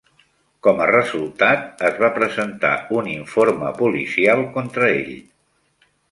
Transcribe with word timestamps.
Com 0.67 0.79
a 0.83 0.87
resultat, 0.91 1.67
es 1.89 1.99
va 2.03 2.09
presentar 2.15 2.71
un 3.01 3.09
informe 3.11 3.69
policial 3.83 4.41
contra 4.57 4.89
ell. 4.95 5.13